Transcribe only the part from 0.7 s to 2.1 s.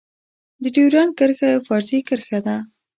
ډيورند کرښه يوه فرضي